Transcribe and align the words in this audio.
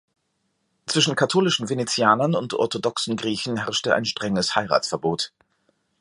Zwischen 0.87 1.15
katholischen 1.15 1.69
Venezianern 1.69 2.33
und 2.33 2.55
orthodoxen 2.55 3.15
Griechen 3.17 3.57
herrschte 3.57 3.93
ein 3.93 4.03
strenges 4.05 4.55
Heiratsverbot. 4.55 5.31